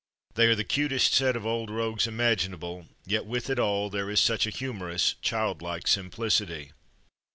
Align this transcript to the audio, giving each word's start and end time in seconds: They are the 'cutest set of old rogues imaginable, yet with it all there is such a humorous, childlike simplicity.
They 0.33 0.47
are 0.47 0.55
the 0.55 0.63
'cutest 0.63 1.13
set 1.13 1.35
of 1.35 1.45
old 1.45 1.69
rogues 1.69 2.07
imaginable, 2.07 2.87
yet 3.05 3.27
with 3.27 3.51
it 3.51 3.59
all 3.59 3.91
there 3.91 4.09
is 4.09 4.19
such 4.19 4.47
a 4.47 4.49
humorous, 4.49 5.13
childlike 5.21 5.85
simplicity. 5.87 6.71